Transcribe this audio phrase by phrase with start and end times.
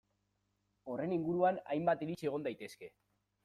[0.93, 2.95] Horren inguruan hainbat iritzi egon daitezke.